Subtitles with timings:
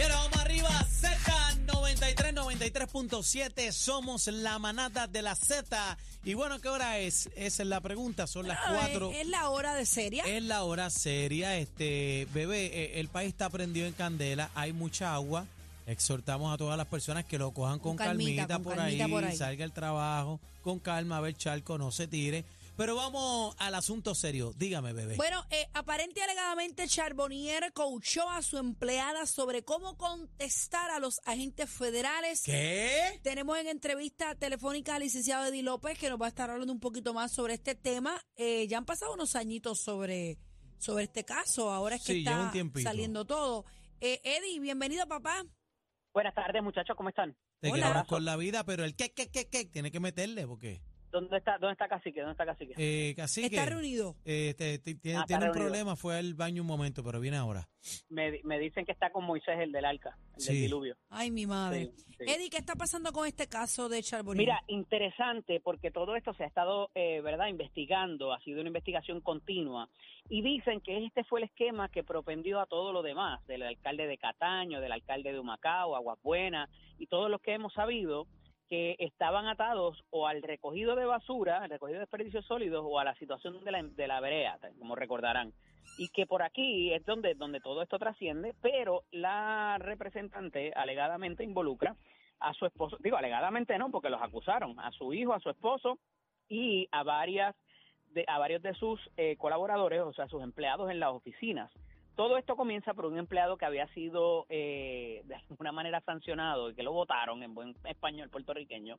[0.00, 5.98] Y ahora vamos arriba, Z93, 93.7, somos la manada de la Z.
[6.24, 7.28] Y bueno, ¿qué hora es?
[7.36, 9.10] Esa es la pregunta, son las Ah, 4.
[9.10, 10.24] Es, es la hora de seria.
[10.24, 15.12] Es la hora seria, este bebé, eh, el país está prendido en candela, hay mucha
[15.14, 15.44] agua.
[15.86, 19.04] Exhortamos a todas las personas que lo cojan con, Con calmita, calmita, con por, calmita
[19.04, 19.36] ahí, por ahí.
[19.36, 22.44] salga el trabajo, con calma, a ver charco, no se tire.
[22.76, 24.52] Pero vamos al asunto serio.
[24.56, 25.16] Dígame, bebé.
[25.16, 31.20] Bueno, eh, aparente y alegadamente Charbonnier coachó a su empleada sobre cómo contestar a los
[31.26, 32.42] agentes federales.
[32.42, 33.20] ¿Qué?
[33.22, 36.80] Tenemos en entrevista telefónica al licenciado Eddie López que nos va a estar hablando un
[36.80, 38.18] poquito más sobre este tema.
[38.36, 40.38] Eh, ya han pasado unos añitos sobre,
[40.78, 42.50] sobre este caso, ahora es que Sí, está
[42.82, 43.66] saliendo todo.
[44.00, 45.44] Eh, Eddie, bienvenido papá.
[46.12, 47.36] Buenas tardes, muchachos, ¿cómo están?
[47.60, 48.04] Te Hola.
[48.08, 51.58] con la vida, pero el que, que, que, que, tiene que meterle, porque ¿Dónde está,
[51.58, 52.20] dónde está Cacique?
[52.20, 52.74] ¿Dónde está Cacique?
[52.76, 54.14] eh, Está reunido.
[54.24, 55.52] eh, te- te- tiene, Ah, un reunido.
[55.52, 57.68] problema, fue al baño un momento, pero viene ahora.
[58.10, 60.52] Me, me dicen que está con Moisés, el del arca, el Sí.
[60.52, 60.96] del diluvio.
[61.08, 61.86] Ay, mi madre.
[61.96, 62.24] Sí, sí.
[62.28, 64.46] Eddie, ¿qué está pasando con este caso de Charbonnier?
[64.46, 69.20] Mira, interesante porque todo esto se ha estado, eh, ¿verdad?, investigando, ha sido una investigación
[69.20, 69.88] continua
[70.28, 74.06] y dicen que este fue el esquema que propendió a todo lo demás, del alcalde
[74.06, 78.26] de Cataño, del alcalde de Humacao, Aguas Buenas y todos los que hemos sabido
[78.70, 83.04] que estaban atados o al recogido de basura, al recogido de desperdicios sólidos o a
[83.04, 85.52] la situación de la, de la vereda, como recordarán.
[85.98, 91.96] Y que por aquí es donde, donde todo esto trasciende, pero la representante alegadamente involucra
[92.38, 95.98] a su esposo, digo alegadamente no, porque los acusaron, a su hijo, a su esposo
[96.48, 97.56] y a varias
[98.12, 101.72] de, a varios de sus eh, colaboradores, o sea, sus empleados en las oficinas.
[102.16, 106.74] Todo esto comienza por un empleado que había sido eh, de alguna manera sancionado y
[106.74, 108.98] que lo votaron en buen español puertorriqueño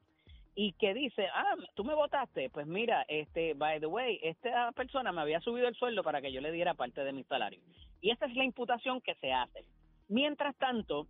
[0.56, 5.12] y que dice, ah, tú me votaste, pues mira, este, by the way, esta persona
[5.12, 7.62] me había subido el sueldo para que yo le diera parte de mi salario.
[8.02, 9.64] Y esta es la imputación que se hace.
[10.10, 11.08] Mientras tanto,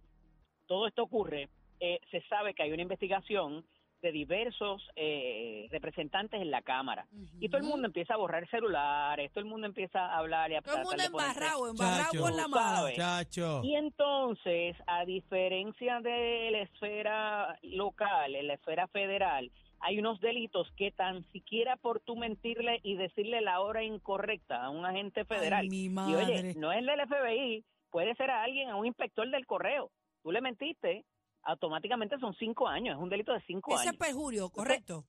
[0.68, 3.66] todo esto ocurre, eh, se sabe que hay una investigación
[4.02, 7.08] de diversos eh, representantes en la Cámara.
[7.40, 10.56] Y todo el mundo empieza a borrar celulares, todo el mundo empieza a hablar y
[10.56, 12.94] a Todo el mundo embarrado, embarrado con la.
[12.96, 13.62] Chacho.
[13.64, 20.72] y entonces, a diferencia de la esfera local, en la esfera federal, hay unos delitos
[20.78, 25.62] que tan siquiera por tú mentirle y decirle la hora incorrecta a un agente federal.
[25.62, 29.30] Ay, mi y oye, no es del FBI, puede ser a alguien, a un inspector
[29.30, 29.92] del correo.
[30.24, 31.04] Tú le mentiste,
[31.44, 33.98] automáticamente son cinco años, es un delito de cinco Ese es años.
[34.00, 35.06] perjurio, correcto.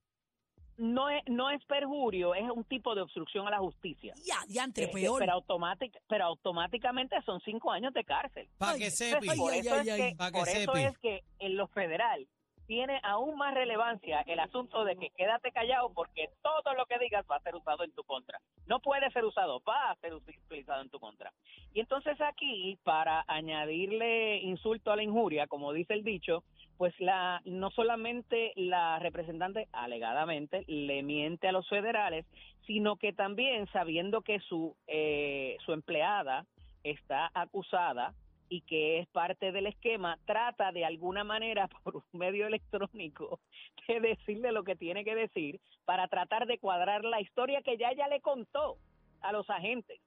[0.79, 4.15] No es, no es perjurio, es un tipo de obstrucción a la justicia.
[4.25, 5.21] Ya, diantre, Eh, peor.
[5.21, 8.49] Pero, automátic- pero automáticamente son cinco años de cárcel.
[8.57, 10.11] Para que ay, por ay, eso, ay, es, ay.
[10.13, 12.27] que, Pa' que por eso es que en lo federal
[12.67, 17.25] tiene aún más relevancia el asunto de que quédate callado porque todo lo que digas
[17.31, 18.39] va a ser usado en tu contra.
[18.67, 21.33] No puede ser usado, va a ser utilizado en tu contra.
[21.75, 26.45] Y entonces aquí, para añadirle insulto a la injuria, como dice el dicho,
[26.79, 32.27] pues la no solamente la representante alegadamente le miente a los federales,
[32.67, 36.45] sino que también sabiendo que su eh, su empleada
[36.83, 38.15] está acusada
[38.53, 43.41] y que es parte del esquema, trata de alguna manera por un medio electrónico
[43.89, 47.93] de decirle lo que tiene que decir para tratar de cuadrar la historia que ya
[47.93, 48.77] ella le contó
[49.23, 49.99] a los agentes.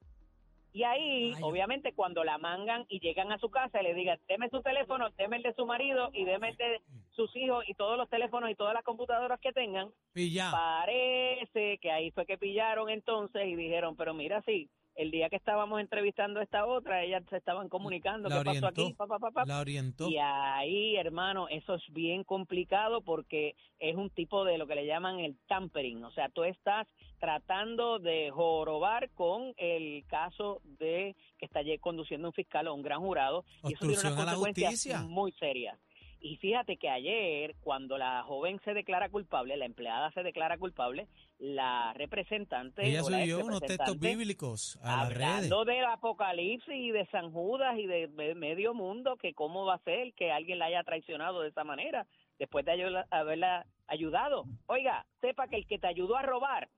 [0.72, 1.42] Y ahí, Ay.
[1.42, 5.10] obviamente, cuando la mangan y llegan a su casa y le digan, deme su teléfono,
[5.16, 8.50] deme el de su marido y deme el de sus hijos y todos los teléfonos
[8.50, 10.52] y todas las computadoras que tengan, Pilla.
[10.52, 15.36] Parece que ahí fue que pillaron entonces y dijeron, pero mira, sí, el día que
[15.36, 18.94] estábamos entrevistando a esta otra, ellas se estaban comunicando, La ¿qué pasó aquí?
[18.94, 19.44] Pa, pa, pa, pa.
[19.44, 20.08] La orientó.
[20.08, 24.86] Y ahí, hermano, eso es bien complicado porque es un tipo de lo que le
[24.86, 26.86] llaman el tampering, o sea, tú estás
[27.20, 33.00] tratando de jorobar con el caso de que está conduciendo un fiscal o un gran
[33.00, 35.02] jurado y eso tiene Obstrucción unas a la consecuencias justicia.
[35.02, 35.78] muy serias.
[36.20, 41.06] Y fíjate que ayer, cuando la joven se declara culpable, la empleada se declara culpable,
[41.38, 42.86] la representante.
[42.86, 45.26] Ella subió unos textos bíblicos a las redes.
[45.26, 49.74] Hablando del apocalipsis y de San Judas y de, de medio mundo, que cómo va
[49.74, 52.06] a ser que alguien la haya traicionado de esa manera,
[52.38, 54.44] después de haberla ayudado.
[54.66, 56.68] Oiga, sepa que el que te ayudó a robar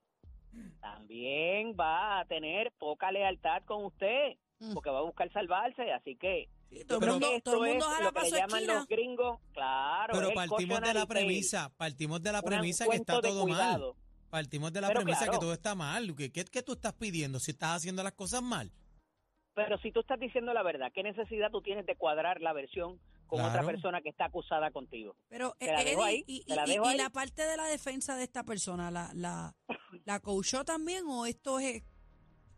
[0.81, 4.75] también va a tener poca lealtad con usted, Mm.
[4.75, 6.49] porque va a buscar salvarse, así que...
[6.71, 8.31] Sí, todo, Pero- el mundo, esto todo el mundo es jala lo que para le
[8.31, 8.75] su llaman esquina.
[8.75, 10.13] los gringos, claro.
[10.15, 13.95] Pero partimos de la premisa, partimos de la premisa que está todo mal.
[14.31, 16.15] Partimos de la Pero premisa que todo está mal.
[16.15, 18.71] ¿Qué, qué, qué tú estás pidiendo si estás haciendo las cosas mal?
[19.55, 23.01] Pero si tú estás diciendo la verdad, ¿qué necesidad tú tienes de cuadrar la versión
[23.27, 25.17] con otra persona que está acusada contigo?
[25.31, 26.97] Pero, Te la eh, dejo Eddie, ahí, y, te la dejo y ahí.
[26.99, 29.57] la parte de la defensa de esta persona, ¿la, la,
[30.05, 31.83] la coachó también o esto es...?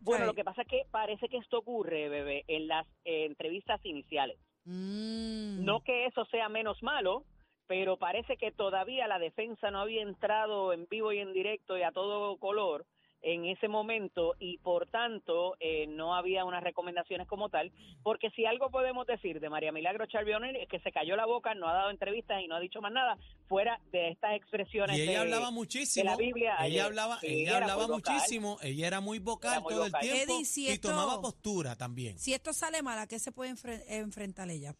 [0.01, 3.79] Bueno, lo que pasa es que parece que esto ocurre, bebé, en las eh, entrevistas
[3.83, 4.37] iniciales.
[4.65, 5.63] Mm.
[5.63, 7.23] No que eso sea menos malo,
[7.67, 11.83] pero parece que todavía la defensa no había entrado en vivo y en directo y
[11.83, 12.85] a todo color
[13.23, 17.71] en ese momento y por tanto eh, no había unas recomendaciones como tal,
[18.03, 21.53] porque si algo podemos decir de María Milagro Charbione es que se cayó la boca,
[21.53, 25.01] no ha dado entrevistas y no ha dicho más nada fuera de estas expresiones Y
[25.01, 26.03] ella de, hablaba muchísimo.
[26.03, 26.53] de la Biblia.
[26.55, 26.81] Ella ayer.
[26.81, 28.13] hablaba, Sí, ella hablaba vocal.
[28.15, 28.57] muchísimo.
[28.61, 30.01] Ella era muy vocal Era muy todo vocal.
[30.03, 32.17] el tiempo Eddie, si y esto- tomaba postura también.
[32.17, 34.75] Si esto sale mal, ¿a qué se puede enfre- enfrentar ella?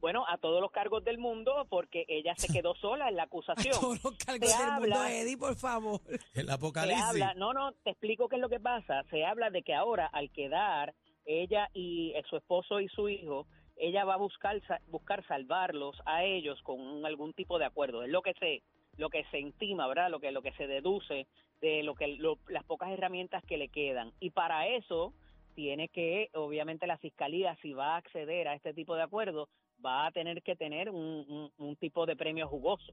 [0.00, 3.26] Bueno, a todos los cargos del mundo porque ella se quedó sola en la A
[3.26, 3.74] acusación.
[3.80, 6.00] todos los cargos Se del mundo, habla- Eddie, por favor.
[6.34, 7.04] El se apocalipsis.
[7.04, 9.02] habla, no, no, te explico qué es lo que pasa.
[9.10, 10.94] Se habla de que ahora, al quedar
[11.26, 13.46] ella y su esposo y su hijo,
[13.76, 18.02] ella va a buscar sa- buscar salvarlos a ellos con un- algún tipo de acuerdo.
[18.02, 18.62] Es lo que se
[18.96, 20.10] lo que se intima, ¿verdad?
[20.10, 21.28] Lo que lo que se deduce
[21.60, 24.12] de lo que lo- las pocas herramientas que le quedan.
[24.18, 25.12] Y para eso
[25.54, 29.48] tiene que, obviamente, la fiscalía, si va a acceder a este tipo de acuerdo,
[29.84, 32.92] va a tener que tener un, un- un tipo de premio jugoso.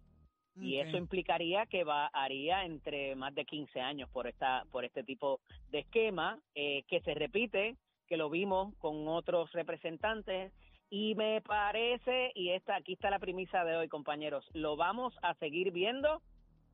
[0.58, 5.04] Y eso implicaría que va haría entre más de 15 años por esta por este
[5.04, 7.76] tipo de esquema eh, que se repite
[8.08, 10.54] que lo vimos con otros representantes.
[10.90, 15.34] Y me parece y esta aquí está la premisa de hoy compañeros lo vamos a
[15.36, 16.22] seguir viendo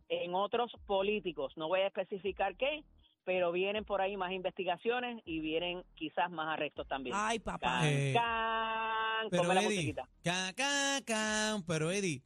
[0.10, 1.52] en otros políticos.
[1.58, 2.84] No voy a especificar qué
[3.24, 7.80] pero vienen por ahí más investigaciones y vienen quizás más arrestos también Ay, papá.
[7.82, 10.10] Can, Eh, can, Pero la Eddie, musiquita.
[10.24, 12.24] ca, ca, ca, pero Eddie,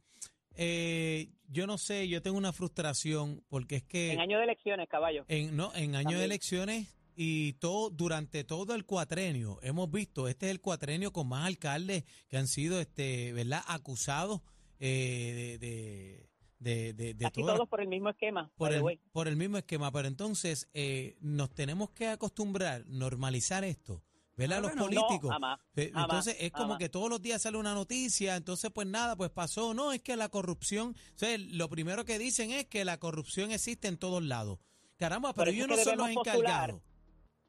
[0.56, 4.88] eh, yo no sé, yo tengo una frustración porque es que en año de elecciones
[4.88, 10.28] caballo en, no, en año de elecciones y todo durante todo el cuatrenio hemos visto
[10.28, 14.40] este es el cuatrenio con más alcaldes que han sido este verdad acusados
[14.80, 16.26] eh, de, de,
[16.58, 18.82] de, de, de Aquí todas las todos por el mismo esquema por el,
[19.12, 24.02] por el mismo esquema, pero entonces eh, nos tenemos que acostumbrar, normalizar esto,
[24.36, 24.60] ¿verdad?
[24.62, 25.22] Claro Los políticos.
[25.28, 26.78] No, jamás, Eh, jamás, entonces es como jamás.
[26.78, 29.74] que todos los días sale una noticia, entonces pues nada, pues pasó.
[29.74, 33.50] No, es que la corrupción, o sea, lo primero que dicen es que la corrupción
[33.50, 34.58] existe en todos lados.
[34.98, 36.70] Caramba, pero ellos no son los postular.
[36.70, 36.82] encargados.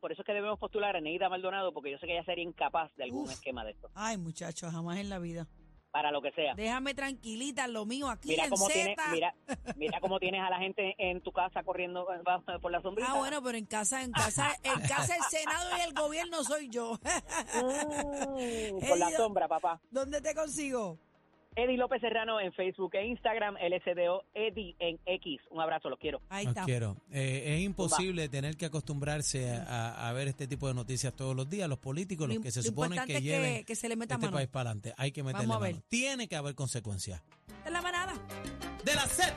[0.02, 2.44] Por eso es que debemos postular a Neida Maldonado, porque yo sé que ella sería
[2.44, 3.32] incapaz de algún Uf.
[3.32, 5.48] esquema de esto, Ay, muchachos, jamás en la vida.
[5.92, 6.54] Para lo que sea.
[6.56, 8.74] Déjame tranquilita lo mío aquí Mira en cómo, Z.
[8.74, 9.36] tiene, mira,
[9.76, 12.08] mira cómo tienes a la gente en tu casa corriendo
[12.62, 13.12] por la sombrita.
[13.12, 16.70] Ah, bueno, pero en casa, en casa, en casa el Senado y el gobierno soy
[16.70, 17.00] yo.
[17.56, 19.82] Mm, por la sombra, papá.
[19.90, 21.00] ¿Dónde te consigo?
[21.58, 25.42] Eddie López Serrano en Facebook e Instagram, LSDO Eddie en X.
[25.50, 26.22] Un abrazo, los quiero.
[26.30, 26.66] Ahí Los está.
[26.66, 26.98] quiero.
[27.12, 31.50] Eh, es imposible tener que acostumbrarse a, a ver este tipo de noticias todos los
[31.50, 31.68] días.
[31.68, 33.96] Los políticos, Lo los que se lo supone importante que lleven que, que se le
[33.96, 34.38] meta este mano.
[34.38, 34.94] país para adelante.
[34.98, 35.74] Hay que meterle Vamos a ver.
[35.76, 35.86] mano.
[35.90, 37.24] Tiene que haber consecuencias.
[37.66, 38.14] Es la manada.
[38.86, 39.36] De la Z.